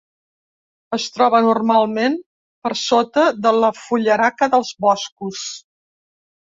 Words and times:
Es 0.97 1.03
troba 1.17 1.41
normalment 1.49 2.17
per 2.67 2.73
sota 2.85 3.29
de 3.45 3.55
la 3.61 3.73
fullaraca 3.83 4.53
dels 4.57 4.77
boscos. 4.89 5.49